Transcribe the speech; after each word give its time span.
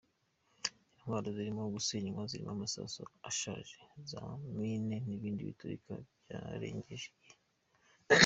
Intwaro 0.95 1.27
zirimo 1.35 1.63
gusenywa 1.75 2.21
zirimo 2.31 2.51
amasasu 2.57 3.01
ashaje, 3.29 3.77
za 4.09 4.21
mine 4.57 4.95
n’ibindi 5.07 5.47
biturika 5.49 5.93
byarengeje 6.23 7.07
igihe. 7.13 7.35